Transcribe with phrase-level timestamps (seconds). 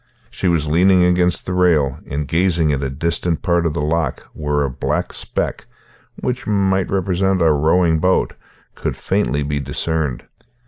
[0.31, 4.21] She was leaning against the rail, and gazing at a distant part of the loch
[4.33, 5.67] where a black speck,
[6.15, 8.33] which might represent a rowing boat,
[8.73, 10.23] could faintly be discerned.